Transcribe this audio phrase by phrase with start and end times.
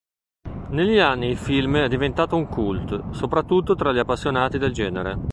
[0.69, 5.15] Negli anni il film è diventato un cult, soprattutto tra gli appassionati del genere.